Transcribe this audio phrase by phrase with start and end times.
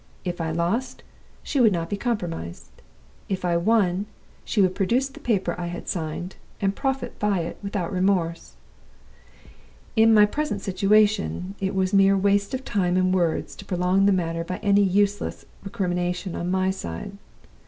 [0.25, 1.03] If I lost,
[1.43, 2.71] she would not be compromised.
[3.29, 4.07] If I won,
[4.43, 8.53] she would produce the paper I had signed, and profit by it without remorse.
[9.95, 14.11] In my present situation, it was mere waste of time and words to prolong the
[14.11, 17.11] matter by any useless recrimination on my side.